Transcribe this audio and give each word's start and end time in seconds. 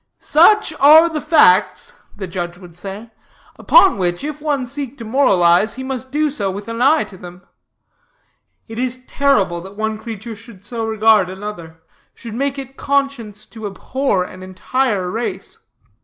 "'Such 0.17 0.73
are 0.79 1.07
the 1.09 1.21
facts,' 1.21 1.93
the 2.17 2.25
judge 2.25 2.57
would 2.57 2.75
say, 2.75 3.11
'upon 3.59 3.99
which, 3.99 4.23
if 4.23 4.41
one 4.41 4.65
seek 4.65 4.97
to 4.97 5.05
moralize, 5.05 5.75
he 5.75 5.83
must 5.83 6.11
do 6.11 6.31
so 6.31 6.49
with 6.49 6.67
an 6.67 6.81
eye 6.81 7.03
to 7.03 7.17
them. 7.17 7.43
It 8.67 8.79
is 8.79 9.05
terrible 9.05 9.61
that 9.61 9.77
one 9.77 9.99
creature 9.99 10.35
should 10.35 10.65
so 10.65 10.85
regard 10.87 11.29
another, 11.29 11.83
should 12.15 12.33
make 12.33 12.57
it 12.57 12.77
conscience 12.77 13.45
to 13.45 13.67
abhor 13.67 14.23
an 14.23 14.41
entire 14.41 15.07
race. 15.07 15.59